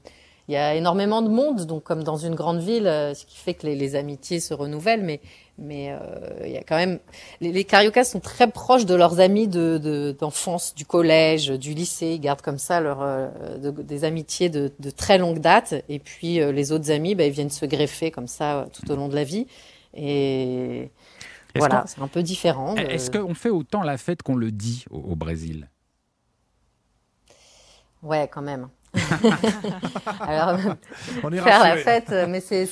il 0.51 0.55
y 0.55 0.57
a 0.57 0.75
énormément 0.75 1.23
de 1.23 1.29
monde, 1.29 1.65
donc 1.65 1.85
comme 1.85 2.03
dans 2.03 2.17
une 2.17 2.35
grande 2.35 2.59
ville, 2.59 2.89
euh, 2.89 3.15
ce 3.15 3.25
qui 3.25 3.37
fait 3.37 3.55
que 3.55 3.69
les, 3.69 3.77
les 3.77 3.95
amitiés 3.95 4.41
se 4.41 4.53
renouvellent. 4.53 5.05
Mais, 5.05 5.21
mais 5.59 5.93
euh, 5.93 5.99
il 6.45 6.51
y 6.51 6.57
a 6.57 6.65
quand 6.65 6.75
même 6.75 6.99
les, 7.41 7.53
les 7.53 7.63
cariocas 7.63 8.03
sont 8.03 8.19
très 8.19 8.51
proches 8.51 8.85
de 8.85 8.97
leurs 8.97 9.21
amis 9.21 9.47
de, 9.47 9.79
de- 9.79 10.11
d'enfance, 10.19 10.75
du 10.75 10.85
collège, 10.85 11.51
du 11.53 11.73
lycée. 11.73 12.15
Ils 12.15 12.21
gardent 12.21 12.43
comme 12.43 12.59
ça 12.59 12.81
leur, 12.81 13.01
euh, 13.01 13.29
de- 13.59 13.71
des 13.71 14.03
amitiés 14.03 14.49
de, 14.49 14.73
de 14.81 14.91
très 14.91 15.19
longue 15.19 15.39
date. 15.39 15.85
Et 15.89 16.01
puis 16.01 16.41
euh, 16.41 16.51
les 16.51 16.73
autres 16.73 16.91
amis, 16.91 17.15
bah, 17.15 17.27
ils 17.27 17.33
viennent 17.33 17.49
se 17.51 17.65
greffer 17.65 18.11
comme 18.11 18.27
ça 18.27 18.67
tout 18.73 18.91
au 18.91 18.97
long 18.97 19.07
de 19.07 19.15
la 19.15 19.23
vie. 19.23 19.47
Et 19.95 20.91
voilà, 21.55 21.85
c'est 21.87 22.03
un 22.03 22.09
peu 22.09 22.25
différent. 22.25 22.75
Est-ce 22.77 23.09
qu'on 23.13 23.35
fait 23.35 23.51
autant 23.51 23.85
la 23.85 23.99
fête 23.99 24.25
qu'on 24.25 24.35
le 24.35 24.51
dit 24.51 24.85
au, 24.91 24.99
au 24.99 25.15
Brésil? 25.15 25.69
Ouais, 28.03 28.29
quand 28.33 28.43
même. 28.43 28.69
Alors, 30.21 30.59
On 31.23 31.33
est 31.33 31.41
faire 31.41 31.63
la 31.63 31.77
fête, 31.77 32.15
mais 32.29 32.41
c'est 32.41 32.69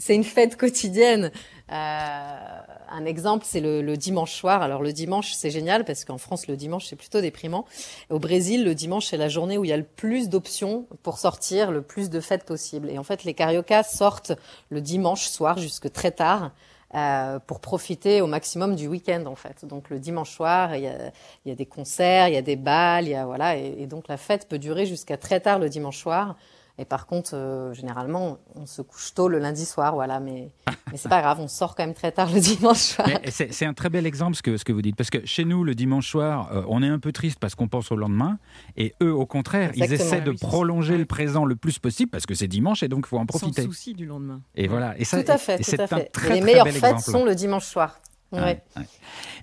c'est 0.00 0.14
une 0.14 0.24
fête 0.24 0.56
quotidienne. 0.56 1.30
Euh, 1.70 2.60
un 2.92 3.04
exemple, 3.04 3.44
c'est 3.46 3.60
le, 3.60 3.82
le 3.82 3.96
dimanche 3.96 4.34
soir. 4.34 4.62
Alors 4.62 4.82
le 4.82 4.92
dimanche, 4.92 5.32
c'est 5.32 5.50
génial 5.50 5.84
parce 5.84 6.04
qu'en 6.04 6.18
France, 6.18 6.48
le 6.48 6.56
dimanche, 6.56 6.86
c'est 6.86 6.96
plutôt 6.96 7.20
déprimant. 7.20 7.66
Au 8.08 8.18
Brésil, 8.18 8.64
le 8.64 8.74
dimanche, 8.74 9.06
c'est 9.06 9.16
la 9.16 9.28
journée 9.28 9.58
où 9.58 9.64
il 9.64 9.68
y 9.68 9.72
a 9.72 9.76
le 9.76 9.84
plus 9.84 10.28
d'options 10.28 10.86
pour 11.02 11.18
sortir, 11.18 11.70
le 11.70 11.82
plus 11.82 12.10
de 12.10 12.18
fêtes 12.18 12.44
possibles. 12.44 12.90
Et 12.90 12.98
en 12.98 13.04
fait, 13.04 13.24
les 13.24 13.34
cariocas 13.34 13.84
sortent 13.84 14.32
le 14.70 14.80
dimanche 14.80 15.28
soir 15.28 15.58
jusque 15.58 15.92
très 15.92 16.10
tard. 16.10 16.52
Euh, 16.94 17.38
pour 17.46 17.60
profiter 17.60 18.20
au 18.20 18.26
maximum 18.26 18.74
du 18.76 18.88
week-end 18.88 19.24
en 19.26 19.36
fait. 19.36 19.64
Donc 19.64 19.90
le 19.90 19.98
dimanche 19.98 20.30
soir, 20.30 20.74
il 20.76 20.82
y 20.82 20.88
a, 20.88 21.12
il 21.44 21.48
y 21.48 21.52
a 21.52 21.54
des 21.54 21.66
concerts, 21.66 22.28
il 22.28 22.34
y 22.34 22.38
a 22.38 22.42
des 22.42 22.56
balles, 22.56 23.06
il 23.06 23.10
y 23.10 23.14
a 23.14 23.26
voilà, 23.26 23.56
et, 23.56 23.76
et 23.78 23.86
donc 23.86 24.08
la 24.08 24.16
fête 24.16 24.48
peut 24.48 24.58
durer 24.58 24.86
jusqu'à 24.86 25.16
très 25.16 25.40
tard 25.40 25.58
le 25.58 25.68
dimanche 25.68 25.98
soir. 25.98 26.36
Et 26.80 26.86
par 26.86 27.06
contre, 27.06 27.32
euh, 27.34 27.74
généralement, 27.74 28.38
on 28.54 28.64
se 28.64 28.80
couche 28.80 29.12
tôt 29.12 29.28
le 29.28 29.38
lundi 29.38 29.66
soir, 29.66 29.94
voilà. 29.94 30.18
Mais, 30.18 30.50
mais 30.90 30.96
c'est 30.96 31.10
pas 31.10 31.20
grave, 31.20 31.38
on 31.38 31.46
sort 31.46 31.74
quand 31.76 31.84
même 31.84 31.92
très 31.94 32.10
tard 32.10 32.30
le 32.32 32.40
dimanche 32.56 32.78
soir. 32.78 33.06
C'est 33.28 33.66
un 33.66 33.74
très 33.74 33.90
bel 33.90 34.06
exemple 34.06 34.34
ce 34.34 34.40
que, 34.42 34.56
ce 34.56 34.64
que 34.64 34.72
vous 34.72 34.80
dites. 34.80 34.96
Parce 34.96 35.10
que 35.10 35.18
chez 35.26 35.44
nous, 35.44 35.62
le 35.62 35.74
dimanche 35.74 36.08
soir, 36.08 36.50
euh, 36.52 36.62
on 36.68 36.82
est 36.82 36.88
un 36.88 36.98
peu 36.98 37.12
triste 37.12 37.38
parce 37.38 37.54
qu'on 37.54 37.68
pense 37.68 37.92
au 37.92 37.96
lendemain. 37.96 38.38
Et 38.78 38.94
eux, 39.02 39.12
au 39.12 39.26
contraire, 39.26 39.72
ils 39.74 39.92
essaient 39.92 40.22
de 40.22 40.32
prolonger 40.32 40.96
le 40.96 41.04
présent 41.04 41.44
le 41.44 41.54
plus 41.54 41.78
possible 41.78 42.10
parce 42.10 42.24
que 42.24 42.34
c'est 42.34 42.48
dimanche 42.48 42.82
et 42.82 42.88
donc 42.88 43.04
il 43.06 43.08
faut 43.10 43.18
en 43.18 43.20
Sans 43.20 43.26
profiter. 43.26 43.62
souci 43.62 43.92
du 43.92 44.06
lendemain. 44.06 44.40
Et 44.54 44.66
voilà. 44.66 44.98
Et 44.98 45.04
ça, 45.04 45.22
tout 45.22 45.30
à 45.30 45.36
fait, 45.36 45.56
et 45.56 45.58
tout 45.58 45.64
c'est 45.64 45.80
à 45.80 45.84
un 45.84 45.86
fait. 45.86 46.06
Et 46.06 46.10
très, 46.10 46.28
les 46.30 46.36
très 46.36 46.40
meilleures 46.46 46.64
bel 46.64 46.72
fêtes 46.74 46.84
exemple. 46.96 47.10
sont 47.18 47.24
le 47.26 47.34
dimanche 47.34 47.66
soir. 47.66 48.00
Ouais. 48.32 48.40
Ouais, 48.40 48.62
ouais. 48.76 48.82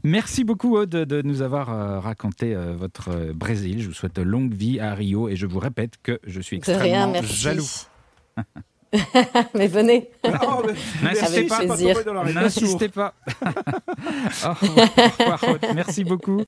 Merci 0.04 0.44
beaucoup 0.44 0.78
Aude 0.78 0.90
de 0.90 1.22
nous 1.22 1.42
avoir 1.42 1.70
euh, 1.70 2.00
raconté 2.00 2.56
euh, 2.56 2.74
votre 2.74 3.10
euh, 3.10 3.34
Brésil. 3.34 3.82
Je 3.82 3.88
vous 3.88 3.94
souhaite 3.94 4.18
longue 4.18 4.54
vie 4.54 4.80
à 4.80 4.94
Rio 4.94 5.28
et 5.28 5.36
je 5.36 5.46
vous 5.46 5.60
répète 5.60 5.96
que 6.02 6.20
je 6.26 6.40
suis 6.40 6.58
De 6.58 6.60
extrêmement 6.60 6.84
rien, 6.84 7.08
merci. 7.08 7.36
jaloux. 7.36 7.66
mais 9.54 9.68
venez. 9.68 10.10
N'insistez 11.04 11.44
pas, 12.90 13.14
au 14.46 14.54
revoir, 14.54 14.86
au 14.98 15.24
revoir, 15.24 15.44
Aude. 15.50 15.66
Merci 15.76 16.04
beaucoup. 16.04 16.36